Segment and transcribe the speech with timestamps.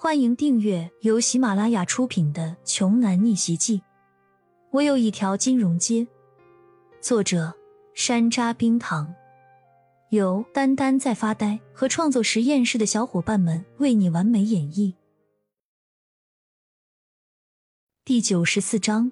[0.00, 3.78] 欢迎订阅由喜马拉雅出品的《穷男逆袭记》。
[4.70, 6.06] 我有一条金融街。
[7.00, 7.52] 作者：
[7.94, 9.12] 山楂冰糖，
[10.10, 14.94] 由丹丹在发呆和创作实验室的小伙伴们为你完美演绎。
[18.04, 19.10] 第九十四章。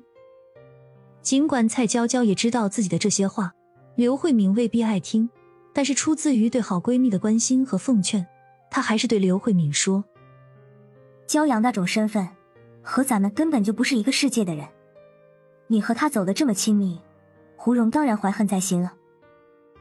[1.21, 3.53] 尽管蔡娇娇也知道自己的这些话，
[3.97, 5.29] 刘慧敏未必爱听，
[5.73, 8.25] 但是出自于对好闺蜜的关心和奉劝，
[8.71, 10.05] 她还是对刘慧敏说。
[11.27, 12.29] 骄阳那种身份，
[12.83, 14.67] 和咱们根本就不是一个世界的人。
[15.67, 17.01] 你和他走的这么亲密，
[17.57, 18.95] 胡蓉当然怀恨在心了。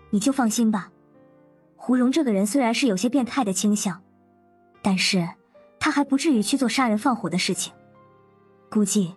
[0.10, 0.92] 你就放心吧，
[1.76, 4.02] 胡蓉这个人虽然是有些变态的倾向，
[4.82, 5.28] 但是
[5.80, 7.72] 他还不至于去做杀人放火的事情。
[8.72, 9.16] 估计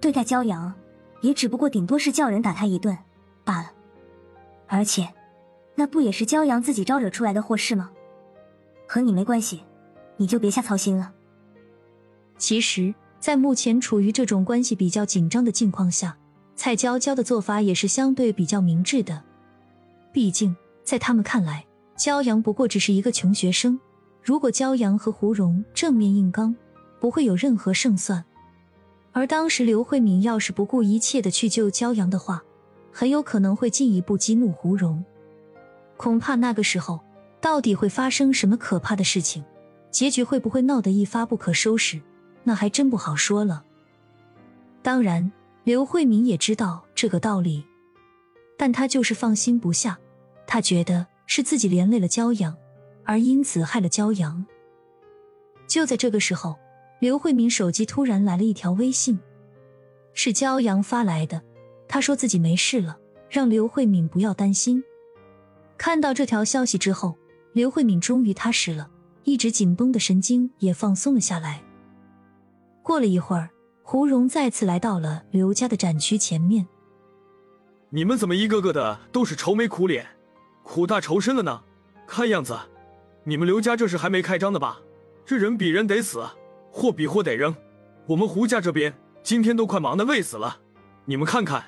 [0.00, 0.74] 对待骄阳，
[1.20, 2.96] 也只不过顶多是叫人打他一顿
[3.44, 3.72] 罢了。
[4.66, 5.08] 而且，
[5.76, 7.90] 那不也是骄阳自己招惹出来的祸事吗？
[8.88, 9.62] 和你没关系，
[10.16, 11.12] 你就别瞎操心了。
[12.38, 16.16] 其实，在目前处于这种关系比较紧张的境况下，
[16.54, 19.22] 蔡娇娇的做法也是相对比较明智的。
[20.12, 21.64] 毕竟，在他们看来，
[21.96, 23.78] 骄阳不过只是一个穷学生。
[24.22, 26.54] 如果骄阳和胡蓉正面硬刚，
[27.00, 28.24] 不会有任何胜算。
[29.12, 32.42] 而当时刘慧敏要是不顾一切的去救骄阳的话，
[32.92, 35.02] 很有可能会进一步激怒胡蓉。
[35.96, 37.00] 恐怕那个时候，
[37.40, 39.42] 到底会发生什么可怕的事情，
[39.90, 42.00] 结局会不会闹得一发不可收拾？
[42.46, 43.64] 那还真不好说了。
[44.80, 45.32] 当然，
[45.64, 47.64] 刘慧敏也知道这个道理，
[48.56, 49.98] 但她就是放心不下。
[50.46, 52.56] 她觉得是自己连累了骄阳，
[53.04, 54.46] 而因此害了骄阳。
[55.66, 56.56] 就在这个时候，
[57.00, 59.18] 刘慧敏手机突然来了一条微信，
[60.14, 61.42] 是骄阳发来的。
[61.88, 62.96] 他说自己没事了，
[63.28, 64.84] 让刘慧敏不要担心。
[65.76, 67.18] 看到这条消息之后，
[67.52, 68.88] 刘慧敏终于踏实了，
[69.24, 71.65] 一直紧绷的神经也放松了下来。
[72.86, 73.50] 过了一会儿，
[73.82, 76.68] 胡蓉再次来到了刘家的展区前面。
[77.90, 80.06] 你们怎么一个个的都是愁眉苦脸、
[80.62, 81.62] 苦大仇深了呢？
[82.06, 82.56] 看样子，
[83.24, 84.78] 你们刘家这是还没开张的吧？
[85.24, 86.24] 这人比人得死，
[86.70, 87.52] 货比货得扔。
[88.06, 90.60] 我们胡家这边今天都快忙得累死了。
[91.06, 91.64] 你们看看，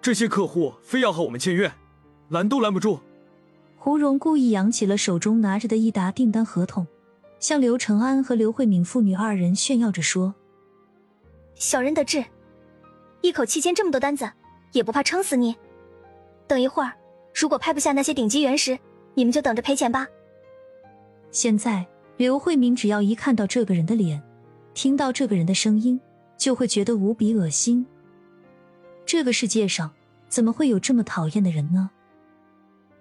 [0.00, 1.72] 这些客户非要和我们签约，
[2.28, 3.00] 拦都拦不住。
[3.76, 6.86] 胡蓉故意扬起了手中拿着的一沓订单合同，
[7.40, 10.32] 向刘承安和刘慧敏父女二人炫耀着说。
[11.54, 12.24] 小人得志，
[13.20, 14.30] 一口气签这么多单子，
[14.72, 15.56] 也不怕撑死你。
[16.46, 16.92] 等一会儿，
[17.34, 18.78] 如果拍不下那些顶级原石，
[19.14, 20.06] 你们就等着赔钱吧。
[21.30, 24.22] 现在，刘慧敏只要一看到这个人的脸，
[24.74, 26.00] 听到这个人的声音，
[26.36, 27.86] 就会觉得无比恶心。
[29.06, 29.92] 这个世界上
[30.28, 31.90] 怎么会有这么讨厌的人呢？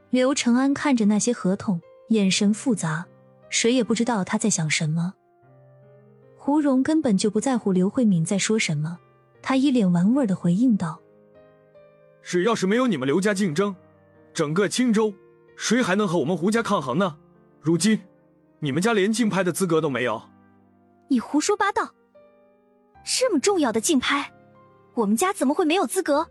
[0.10, 3.06] 刘承安看着那些合同，眼神复杂，
[3.50, 5.14] 谁也不知道他在想什么。
[6.46, 9.00] 胡蓉根本就不在乎刘慧敏在说什么，
[9.42, 11.00] 她一脸玩味的回应道
[12.22, 13.74] ：“只要是没有你们刘家竞争，
[14.34, 15.14] 整个青州
[15.56, 17.16] 谁还能和我们胡家抗衡呢？
[17.62, 17.98] 如今
[18.60, 20.22] 你们家连竞拍的资格都没有。”
[21.08, 21.94] 你胡说八道！
[23.06, 24.34] 这么重要的竞拍，
[24.96, 26.28] 我们家怎么会没有资格？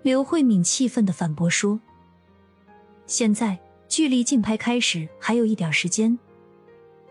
[0.00, 1.78] 刘慧敏气愤的反驳说
[3.06, 3.58] ：“现在
[3.88, 6.18] 距离竞拍开始还有一点时间。”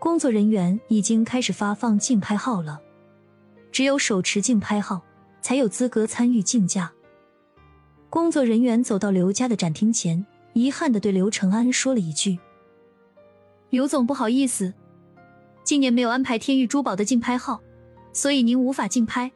[0.05, 2.79] 工作人员已经开始发放竞拍号了，
[3.71, 5.01] 只有手持竞拍号
[5.41, 6.93] 才有资格参与竞价。
[8.07, 10.23] 工作人员走到刘家的展厅前，
[10.53, 12.37] 遗憾的对刘承安说了一句
[13.71, 14.75] ：“刘总，不好意思，
[15.63, 17.59] 今年没有安排天域珠宝的竞拍号，
[18.13, 19.31] 所以您无法竞拍，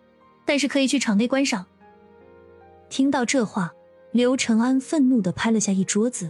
[0.46, 1.66] 但是可以去场内观赏。”
[2.90, 3.74] 听到这话，
[4.12, 6.29] 刘承安愤怒的拍了下一桌子：“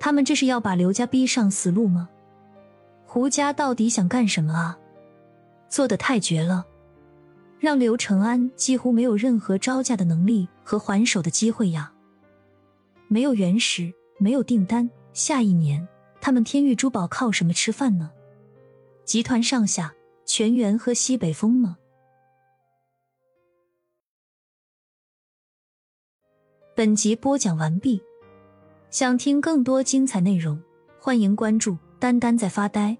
[0.00, 2.08] 他们这是要把刘家逼上死路吗？”
[3.14, 4.76] 胡家到底想干什么啊？
[5.68, 6.66] 做的太绝了，
[7.60, 11.92] 让刘承安几乎没有任何招架的能力和还手的机会呀！
[13.06, 15.86] 没有原石，没有订单，下一年
[16.20, 18.10] 他们天域珠宝靠什么吃饭呢？
[19.04, 19.94] 集团上下
[20.26, 21.76] 全员喝西北风吗？
[26.74, 28.02] 本集播讲完毕，
[28.90, 30.60] 想听更多精彩内容，
[30.98, 32.98] 欢迎关注“丹丹在发呆”。